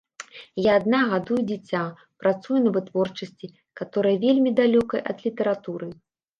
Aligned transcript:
Я 0.69 0.77
адна 0.79 1.01
гадую 1.11 1.37
дзіця, 1.51 1.81
працую 2.23 2.57
на 2.65 2.73
вытворчасці, 2.79 3.53
каторая 3.83 4.17
вельмі 4.27 4.57
далёкая 4.65 5.01
ад 5.15 5.25
літаратуры. 5.31 5.95